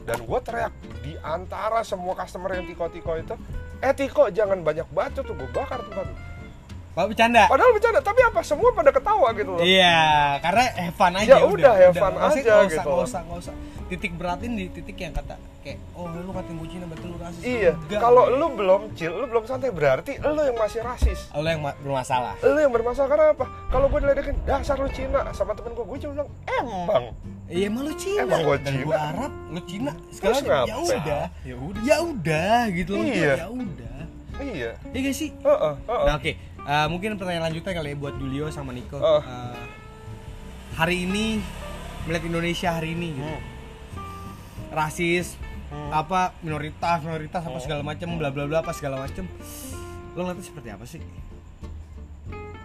[0.01, 0.73] Dan gue teriak
[1.05, 3.35] di antara semua customer yang tiko-tiko itu,
[3.85, 6.30] eh Tiko jangan banyak bacot tuh, gue bakar tempat lu."
[6.91, 7.47] Pak bercanda.
[7.47, 8.43] Padahal bercanda, tapi apa?
[8.43, 9.63] Semua pada ketawa gitu loh.
[9.63, 9.99] Iya,
[10.43, 11.29] karena have fun aja.
[11.31, 12.89] Ya udah, have fun Maksudnya aja nggak usah, gitu.
[12.91, 13.55] nggak usah, nggak usah.
[13.87, 17.43] Titik beratin di titik yang kata kayak, oh lu katain gue Cina betul lu rasis.
[17.43, 17.99] Iya, Enggak.
[18.01, 21.27] kalau lu belum chill, lu belum santai berarti lu yang masih rasis.
[21.31, 22.33] lu yang ma- bermasalah.
[22.39, 23.45] Lu yang bermasalah karena apa?
[23.67, 27.03] Kalau gue diledekin, dasar lu Cina sama temen gue, gue cuma bilang, emang.
[27.45, 28.23] Iya emang lu Cina.
[28.23, 28.83] Emang gua Dan Cina.
[28.83, 29.91] gua Arab, lu Cina.
[30.07, 31.23] Sekarang ya udah.
[31.43, 31.81] Ya udah.
[31.83, 33.03] Ya udah gitu loh.
[33.05, 33.33] Iya.
[33.37, 33.97] Ya udah.
[34.41, 34.71] Iya.
[34.89, 35.29] Iya gak sih?
[35.35, 36.05] Heeh, heeh.
[36.07, 36.31] Nah, oke.
[36.61, 39.01] Eh, mungkin pertanyaan lanjutnya kali ya buat Julio sama Nico.
[39.01, 39.17] Oh.
[39.17, 39.57] Eh,
[40.77, 41.41] hari ini
[42.05, 43.25] melihat Indonesia hari ini gitu.
[43.25, 43.41] Hmm.
[44.71, 45.35] Rasis
[45.71, 45.87] Hmm.
[45.89, 47.63] apa minoritas minoritas apa Hmm.
[47.63, 49.25] segala macam bla bla bla apa segala macam.
[50.13, 51.01] Lo ngeliatnya seperti apa sih?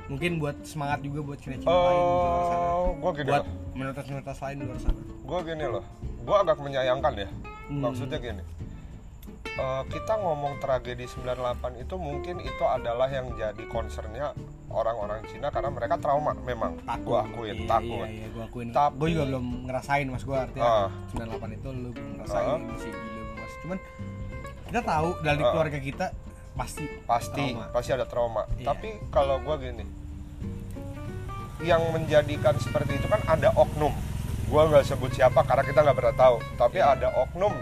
[0.07, 2.67] Mungkin buat semangat juga buat Cina-Cina lain di luar sana.
[3.03, 5.01] Oh, gini Buat minoritas-minoritas lain di luar sana.
[5.03, 5.85] Gue gini loh.
[6.23, 7.29] Gue agak menyayangkan ya.
[7.67, 7.81] Hmm.
[7.83, 8.43] Maksudnya gini.
[9.57, 14.37] Eh, kita ngomong tragedi 98 itu mungkin itu adalah yang jadi concernnya
[14.69, 16.77] orang-orang Cina karena mereka trauma memang.
[17.01, 18.05] Gue akuin, iya, takut.
[18.05, 18.69] Iya, iya, gue akuin.
[18.71, 20.89] Tapi- Gue juga belum ngerasain mas gue artinya Ah.
[21.09, 22.61] 98 itu lu belum ngerasain Ah.
[22.61, 23.53] masih belum mas.
[23.65, 23.79] Cuman
[24.67, 25.49] kita tahu dari Ah.
[25.51, 26.07] keluarga kita
[26.53, 27.69] pasti pasti trauma.
[27.71, 28.65] pasti ada trauma Iya.
[28.67, 29.85] tapi kalau gua gini
[31.61, 33.93] yang menjadikan seperti itu kan ada oknum
[34.47, 36.97] gua nggak sebut siapa karena kita nggak pernah tahu tapi Iya.
[36.97, 37.53] ada oknum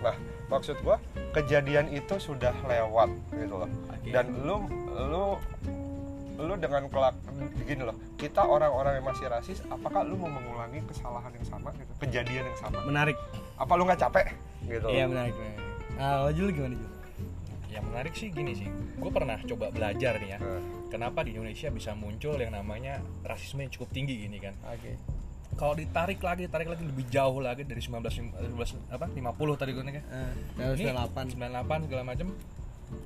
[0.00, 0.14] nah
[0.50, 0.98] maksud gua
[1.32, 3.70] kejadian itu sudah lewat gitu loh
[4.10, 4.66] dan lu
[4.98, 5.38] lu
[6.40, 7.14] lu dengan kelak
[7.64, 11.92] gini loh kita orang-orang yang masih rasis apakah lu mau mengulangi kesalahan yang sama gitu
[12.02, 13.16] kejadian yang sama Menarik.
[13.60, 14.26] apa lu nggak capek
[14.66, 14.92] gitu loh.
[14.92, 15.34] Iya menarik.
[15.36, 15.58] menarik.
[16.00, 16.90] Nah, lo Jul gimana Jul?
[17.70, 20.60] Yang menarik sih gini sih, gue pernah coba belajar nih ya, Nah,
[20.90, 24.58] kenapa di Indonesia bisa muncul yang namanya rasisme yang cukup tinggi gini kan.
[24.66, 24.98] Oke.
[25.54, 28.00] Kalau ditarik lagi, tarik lagi lebih jauh lagi dari 19
[28.56, 28.56] 19
[28.90, 30.04] apa 50 tadi gue kan.
[30.58, 31.36] Uh, Ini 98.
[31.36, 32.26] 98 segala macam.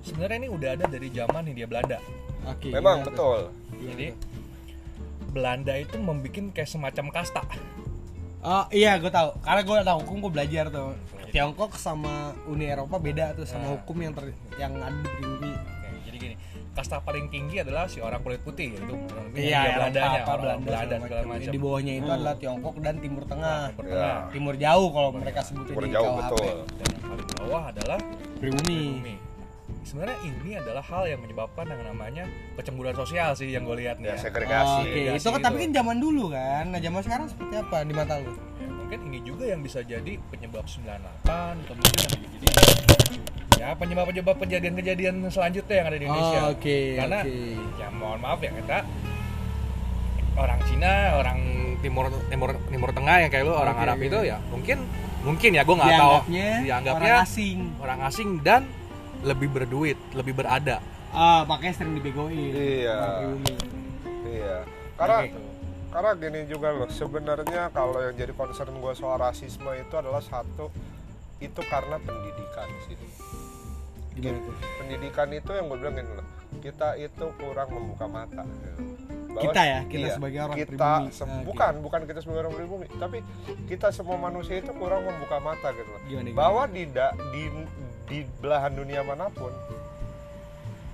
[0.00, 1.98] Sebenarnya ini udah ada dari zaman Hindia Belanda.
[2.44, 2.68] Oke.
[2.72, 3.10] memang gimana tuh?
[3.10, 3.40] betul
[3.74, 4.18] Gimana Jadi tuh?
[5.34, 7.42] Belanda itu membuat kayak semacam kasta.
[8.44, 10.92] Oh iya gue tahu karena gue tahu hukum gue belajar tuh
[11.32, 13.80] Tiongkok sama Uni Eropa beda tuh sama Nah.
[13.80, 15.50] hukum yang ter yang ada di jadi
[16.74, 20.42] kasta paling tinggi adalah si orang kulit putih yaitu kurang lebih Iya, Belandanya, apa orang
[20.42, 21.30] Belanda, Belanda segala macam.
[21.32, 21.52] macam.
[21.52, 22.16] Di bawahnya itu Hmm.
[22.16, 23.60] adalah Tiongkok dan Timur Tengah.
[23.70, 23.92] Timur Ya.
[23.92, 24.18] Tengah.
[24.28, 26.18] Timur jauh kalau mereka sebutnya Timur di jauh KUHP.
[26.20, 27.98] betul Dan yang paling bawah adalah
[28.36, 28.80] Pribumi.
[28.92, 29.14] pribumi.
[29.82, 34.08] Sebenarnya ini adalah hal yang menyebabkan yang namanya kecemburuan sosial sih yang gue lihat nih.
[34.08, 34.18] ya ya.
[34.18, 35.62] segregasi Oke, Segregasi itu kan tapi gitu.
[35.62, 36.64] kan zaman dulu kan.
[36.66, 38.32] Nah, zaman sekarang seperti apa di mata lu?
[38.32, 42.93] Ya, mungkin ini juga yang bisa jadi penyebab 98 atau mungkin yang jadi
[43.64, 46.40] ya penyebab-penyebab kejadian-kejadian selanjutnya yang ada di Indonesia.
[46.42, 47.36] Oh, oke, Karena oke.
[47.74, 48.78] ya mohon maaf ya kita
[50.36, 51.38] orang Cina, orang
[51.80, 54.78] Timur Timur Timur Tengah yang kayak lu orang Oke, Arab itu ya mungkin
[55.20, 57.58] mungkin ya gue nggak tahu Dianggapnya dianggapnya orang asing.
[57.80, 58.62] orang asing dan
[59.24, 60.84] lebih berduit, lebih berada.
[61.08, 62.36] Ah, makanya sering dibegoin.
[62.52, 63.32] Iya.
[64.26, 64.56] Iya,
[64.94, 65.40] karena Gitu.
[65.88, 66.90] karena gini juga loh.
[66.90, 70.68] Sebenarnya kalau yang jadi concern gue soal rasisme itu adalah satu
[71.38, 72.98] itu karena pendidikan sih.
[74.14, 74.54] Gimana tuh?
[74.78, 76.26] Pendidikan itu yang gue bilang loh.
[76.56, 78.42] Kita itu kurang membuka mata.
[78.44, 81.10] Bahwa- Kita ya, kita iya, sebagai orang kita pribumi.
[81.10, 81.44] se- Ah, oke.
[81.44, 83.18] bukan bukan kita sebagai orang pribumi, tapi
[83.66, 86.00] kita semua manusia itu kurang membuka mata gitu loh.
[86.04, 86.38] Gimana, gimana?
[86.38, 87.42] Bahwa di da- di
[88.04, 89.50] di belahan dunia mana pun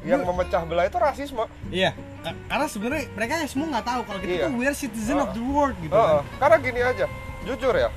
[0.00, 1.44] yang memecah belah itu rasisme.
[1.68, 1.92] Iya,
[2.24, 4.44] ka- karena sebenarnya mereka semua nggak tahu kalau kita Iya.
[4.48, 5.22] tuh we're citizen Oh.
[5.22, 6.38] of the world gitu Heeh, kan.
[6.40, 7.06] karena gini aja,
[7.44, 7.90] jujur ya,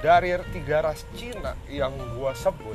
[0.00, 2.74] dari tiga ras Cina yang gua sebut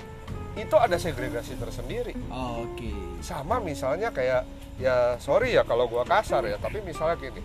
[0.56, 2.14] itu ada segregasi tersendiri.
[2.30, 2.90] Oh, Oke.
[3.20, 4.46] Sama misalnya kayak
[4.80, 7.42] ya sorry ya kalau gua kasar ya, tapi misalnya gini,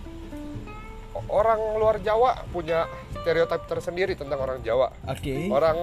[1.28, 2.86] orang luar Jawa punya
[3.20, 4.90] stereotip tersendiri tentang orang Jawa.
[5.04, 5.48] Oke.
[5.48, 5.78] Orang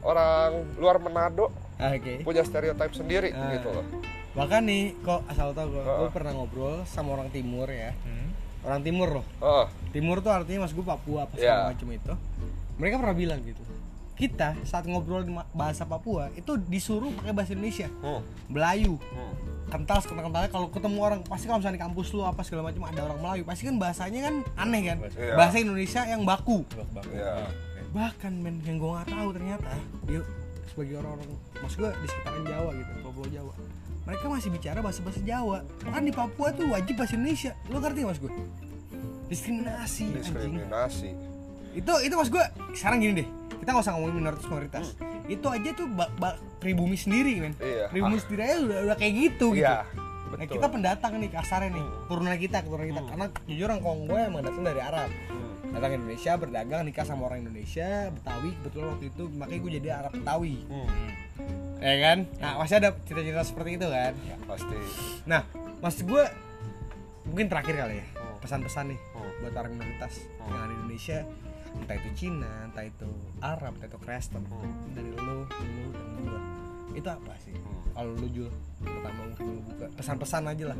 [0.00, 2.22] orang luar Manado Oke.
[2.22, 3.54] punya stereotip sendiri Ah.
[3.54, 3.84] gitu loh.
[4.30, 5.98] Bahkan nih, kok asal tau gue, Heeh.
[6.00, 7.90] gue pernah ngobrol sama orang timur ya.
[8.06, 8.30] Hmm.
[8.62, 9.24] Orang timur loh.
[9.42, 9.66] Heeh.
[9.90, 12.14] Timur tuh artinya mas gue Papua apa segala macam itu.
[12.78, 13.62] Mereka pernah bilang gitu.
[14.20, 18.20] Kita saat ngobrol di bahasa Papua itu disuruh pakai bahasa Indonesia, Hmm.
[18.46, 19.00] Melayu.
[19.00, 19.32] Hmm.
[19.66, 22.84] Kental kental kentalnya kalau ketemu orang pasti kalau misalnya di kampus lu apa segala macam
[22.84, 24.96] ada orang Melayu pasti kan bahasanya kan aneh kan.
[25.10, 25.34] Iya.
[25.34, 26.66] Bahasa Indonesia yang baku.
[27.08, 27.48] Iya.
[27.48, 27.80] Oke.
[27.90, 29.70] bahkan men yang gue nggak tahu ternyata
[30.04, 30.22] dia
[30.64, 33.52] sebagai orang-orang mas gue di sekitaran Jawa gitu Pulau Jawa
[34.00, 38.00] mereka masih bicara bahasa bahasa Jawa kan di Papua tuh wajib bahasa Indonesia lo ngerti
[38.04, 38.30] mas gue
[39.26, 41.10] diskriminasi anjing Diskriminasi.
[41.72, 43.28] itu itu mas gue sekarang gini deh
[43.60, 44.86] kita nggak usah ngomongin minoritas minoritas
[45.26, 47.86] itu aja tuh ba- ba- pribumi sendiri men Iya.
[47.88, 49.84] pribumi sendiri aja udah, udah kayak gitu gitu Iya.
[50.30, 50.54] Nah, Betul.
[50.56, 54.62] kita pendatang nih kasarnya nih turunan kita keturunan kita karena jujur orang Kongo emang datang
[54.62, 55.70] dari Arab Hmm.
[55.70, 59.88] datang ke Indonesia berdagang nikah sama orang Indonesia Betawi kebetulan waktu itu makanya gue jadi
[59.92, 60.86] Arab Betawi Hmm.
[60.86, 61.10] Hmm.
[61.78, 64.12] ya kan nah masih ada cerita-cerita seperti itu kan
[64.46, 64.76] Pasti.
[65.24, 65.40] nah
[65.78, 66.22] maksud gue
[67.24, 68.36] mungkin terakhir kali ya Hmm.
[68.40, 69.30] pesan-pesan nih Hmm.
[69.40, 70.46] buat orang minoritas Hmm.
[70.48, 71.18] yang ada di Indonesia
[71.78, 73.10] entah itu Cina entah itu
[73.42, 74.42] Arab entah itu Kristen.
[74.46, 74.94] Hmm.
[74.94, 76.42] dari lu lu dan gua.
[76.96, 77.54] Itu apa sih?
[77.54, 77.78] Hmm.
[77.94, 80.78] kalau lu Jul pertama mungkin lu buka pesan-pesan aja lah.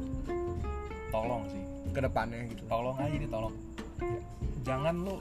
[1.11, 1.63] Tolong sih.
[1.91, 2.63] Ke depannya gitu.
[2.67, 3.55] Tolong aja nih tolong.
[4.67, 5.17] Jangan lu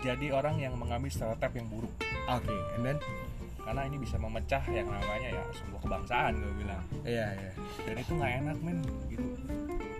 [0.00, 1.92] jadi orang yang mengambil stereotip yang buruk.
[2.26, 2.98] Oke and then?
[3.66, 6.82] Karena ini bisa memecah yang namanya ya sebuah kebangsaan gue bilang.
[7.02, 7.50] Iya iya.
[7.82, 8.78] Dan itu nggak enak men.
[9.10, 9.26] Gitu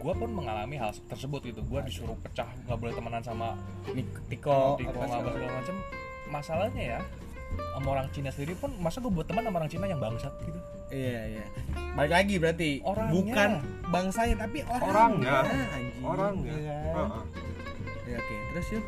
[0.07, 3.59] gue pun mengalami hal tersebut gitu gue disuruh pecah nggak boleh temenan sama
[3.91, 5.77] Nik- Tiko Tiko apa nggak segala segala macam
[6.29, 7.01] masalahnya ya
[7.73, 10.61] sama orang Cina sendiri pun masa gue buat teman sama orang Cina yang bangsat gitu
[10.87, 11.45] Iya iya.
[11.99, 13.11] Balik lagi berarti Orangnya.
[13.11, 13.51] bukan
[13.91, 15.31] bangsanya tapi orangnya.
[15.35, 15.67] Orangnya.
[15.75, 16.05] anjing.
[16.07, 16.95] orangnya Iya kan?
[16.95, 17.23] Heeh.
[18.07, 18.37] Ya, oke.
[18.55, 18.85] Terus yuk.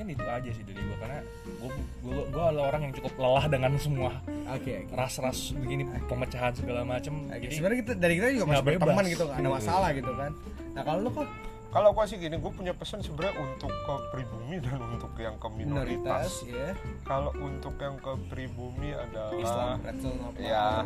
[0.00, 3.46] Mungkin, itu aja sih dari gue karena gue gue gue adalah orang yang cukup lelah
[3.52, 4.10] dengan semua
[4.48, 4.72] Oke.
[4.88, 4.96] oke.
[4.96, 9.38] ras-ras begini pemecahan segala macam jadi sebenarnya kita dari kita juga masih berteman gitu, nggak
[9.44, 10.30] ada masalah gitu kan.
[10.72, 11.28] Nah kalau lu kok?
[11.70, 15.48] Kalau gua sih gini gue punya pesan sebenarnya untuk ke pribumi dan untuk yang ke
[15.54, 16.68] minoritas, minoritas ya,
[17.06, 20.82] kalau untuk yang ke pribumi adalah Islam, Redson apa Ya,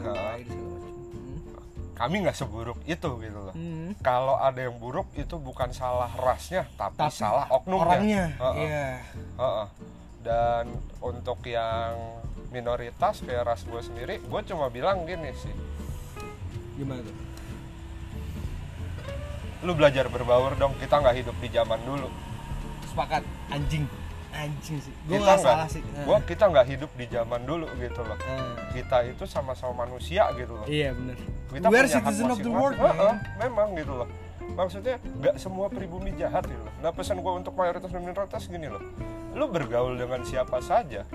[1.94, 3.94] kami nggak seburuk itu gitu loh Hmm.
[4.00, 8.54] kalau ada yang buruk itu bukan salah rasnya tapi, Tapi salah oknumnya Orangnya, Heeh.
[8.60, 8.88] iya.
[9.36, 9.66] Heeh.
[10.20, 10.64] dan
[10.98, 11.94] untuk yang
[12.48, 15.54] minoritas kayak ras gue sendiri gue cuma bilang gini sih
[16.74, 17.16] Gimana tuh?
[19.62, 22.08] lu belajar berbaur dong kita nggak hidup di zaman dulu
[22.86, 23.88] Sepakat, anjing,
[24.34, 24.94] anjing sih.
[25.06, 25.80] Gue nggak salah sih.
[26.02, 28.58] Gua kita nggak hidup di zaman dulu gitu loh Nah.
[28.70, 31.16] kita itu sama-sama manusia gitu loh Iya benar.
[31.48, 33.16] kita We are citizen of the world, Heeh, man.
[33.38, 34.08] memang gitu loh
[34.52, 38.66] maksudnya nggak semua pribumi jahat gitu loh nah pesan gue untuk mayoritas dan minoritas gini
[38.66, 38.82] loh
[39.32, 41.08] lu bergaul dengan siapa saja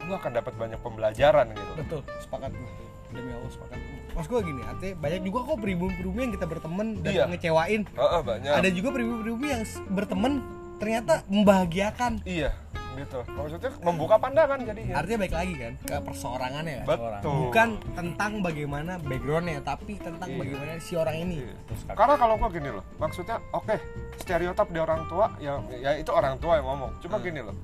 [0.00, 2.70] lu akan dapat banyak pembelajaran gitu Betul, sepakat gue.
[3.08, 3.76] Demi Allah sepakat.
[4.10, 7.24] Maksud gue gini, artinya banyak juga kok pribumi-pribumi yang kita berteman dan Iya.
[7.24, 7.82] ngecewain.
[7.86, 10.32] Heeh, banyak Ada juga pribumi-pribumi yang berteman
[10.78, 12.22] ternyata membahagiakan.
[12.24, 12.50] iya
[12.94, 16.86] gitu maksudnya membuka pandangan jadinya Artinya baik lagi kan ke perseorangannya kan.
[16.88, 20.38] betul Bukan tentang bagaimana backgroundnya, tapi tentang Iya.
[20.42, 21.46] bagaimana si orang ini.
[21.46, 21.54] Iya.
[21.94, 23.78] Karena kalau gua gini loh, maksudnya oke
[24.18, 26.90] stereotip di orang tua ya ya itu orang tua yang ngomong.
[26.98, 27.24] Cuma Hmm.
[27.24, 27.54] gini loh,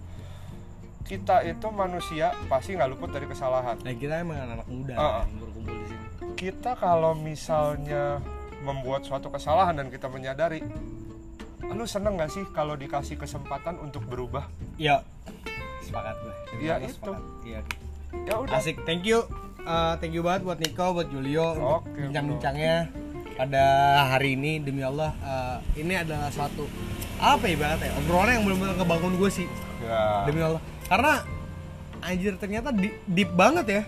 [1.03, 3.74] kita itu manusia pasti nggak luput dari kesalahan.
[3.77, 5.27] Nah kita emang anak muda ah.
[5.27, 6.05] yang berkumpul di sini.
[6.35, 8.22] Kita kalau misalnya
[8.62, 10.62] membuat suatu kesalahan dan kita menyadari,
[11.70, 14.44] lu seneng gak sih kalau dikasih kesempatan untuk berubah?
[14.77, 15.00] Iya,
[15.81, 16.35] sepakat gue.
[16.61, 16.94] Iya, Allah, itu.
[16.94, 17.22] sepakat.
[17.42, 17.61] Iya.
[17.61, 17.77] oke.
[18.24, 18.53] Ya udah.
[18.55, 19.24] Asik, thank you.
[19.61, 22.92] Uh, thank you banget buat Nico, buat Julio Oke, bincang-bincangnya
[23.35, 23.64] pada
[24.07, 26.68] hari ini demi Allah uh, ini adalah suatu
[27.16, 29.48] apa ya ibaratnya obrolan yang benar-benar ngebangun gue sih
[29.81, 30.22] Ya.
[30.24, 31.24] demi Allah karena
[31.98, 33.83] anjir ternyata di- deep banget ya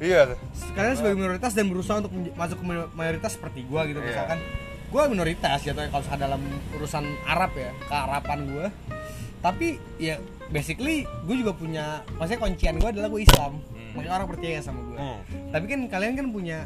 [0.00, 0.20] Iya.
[0.72, 4.08] kalian sebagai minoritas dan berusaha untuk masuk ke mayoritas seperti gue gitu Iya.
[4.08, 4.38] misalkan
[4.94, 6.38] gue minoritas jatuhnya kalau dalam
[6.72, 8.66] urusan Arab ya kearapan gue
[9.42, 9.66] tapi
[9.98, 13.58] ya basically gue juga punya maksudnya kuncian gue adalah gue Islam.
[13.94, 15.18] Makanya orang percaya sama gue Hmm.
[15.50, 16.58] tapi kan kalian kan punya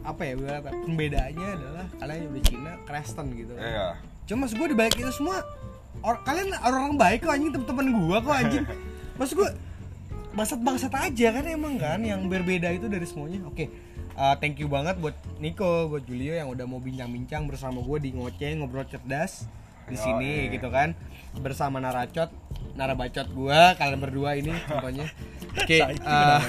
[0.00, 3.52] apa ya berapa pembedaannya adalah kalian udah Cina Kristen gitu.
[3.56, 3.96] Iya.
[4.24, 5.40] cuma maksud gue dibalik itu semua
[6.00, 8.64] or- kalian orang-orang baik kok anjing teman-teman gue kok anjing.
[9.18, 9.50] Maksud gue
[10.32, 13.40] bangsat-bangsat aja kan emang kan yang berbeda itu dari semuanya.
[13.48, 13.72] Oke
[14.16, 18.10] uh, thank you banget buat Nico buat Julio yang udah mau bincang-bincang bersama gue di
[18.16, 19.46] ngoceh ngobrol cerdas
[19.86, 20.02] di Yoi.
[20.02, 20.96] sini gitu kan
[21.38, 22.32] bersama naracot
[22.74, 25.06] narabacot gue kalian berdua ini contohnya
[25.60, 26.40] oke uh,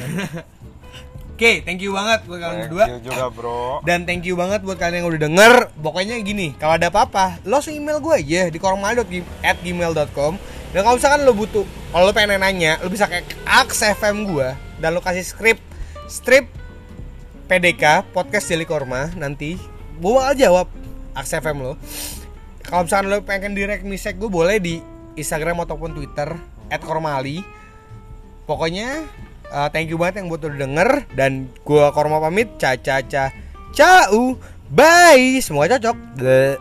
[1.38, 2.86] Oke, thank you banget buat kalian Thank berdua.
[2.89, 3.77] you juga bro.
[3.86, 5.53] Dan thank you banget buat kalian yang udah denger
[5.86, 10.34] Pokoknya gini, kalau ada apa-apa Lo langsung email gue aja di kormal.gmail.com
[10.73, 11.62] Dan kalau misalkan lo butuh
[11.93, 14.49] Kalau lo pengen nanya, lo bisa ke Aks FM gue
[14.82, 15.62] Dan lo kasih skrip
[16.10, 16.57] Strip
[17.47, 19.55] PDK, Podcast Jeli Korma Nanti
[19.97, 20.67] Gue bakal jawab
[21.15, 21.73] Aks FM lo
[22.62, 24.83] Kalau misalkan lo pengen direct message gue boleh di
[25.15, 26.36] Instagram ataupun Twitter
[26.83, 27.41] @kormali
[28.47, 29.03] Pokoknya
[29.51, 32.55] uh, thank you banget yang buat udah denger dan gua Korma pamit.
[32.55, 33.31] Ca ca ca.
[33.75, 34.39] Ciao.
[34.71, 35.43] Bye.
[35.43, 35.97] Semoga cocok.
[36.15, 36.55] Bleh.